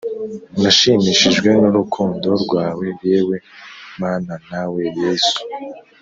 nashimishijwe 0.61 1.49
n’urukundo 1.61 2.27
rwawe, 2.43 2.85
yewe 3.07 3.35
mana 4.01 4.33
nawe 4.49 4.81
yesu 4.99 5.39